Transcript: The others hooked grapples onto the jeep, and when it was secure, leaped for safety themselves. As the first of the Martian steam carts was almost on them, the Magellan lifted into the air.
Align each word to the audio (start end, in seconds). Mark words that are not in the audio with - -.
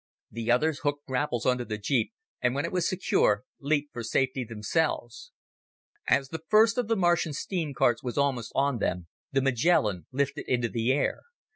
The 0.31 0.49
others 0.49 0.79
hooked 0.79 1.05
grapples 1.05 1.45
onto 1.45 1.63
the 1.63 1.77
jeep, 1.77 2.11
and 2.41 2.55
when 2.55 2.65
it 2.65 2.71
was 2.71 2.89
secure, 2.89 3.43
leaped 3.59 3.93
for 3.93 4.01
safety 4.01 4.43
themselves. 4.43 5.31
As 6.07 6.29
the 6.29 6.41
first 6.49 6.79
of 6.79 6.87
the 6.87 6.95
Martian 6.97 7.33
steam 7.33 7.75
carts 7.75 8.01
was 8.01 8.17
almost 8.17 8.51
on 8.55 8.79
them, 8.79 9.05
the 9.31 9.43
Magellan 9.43 10.07
lifted 10.11 10.45
into 10.47 10.69
the 10.69 10.91
air. 10.91 11.21